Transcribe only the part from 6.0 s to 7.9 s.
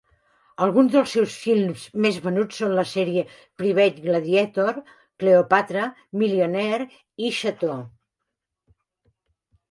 "Millionaire" i "Chateau".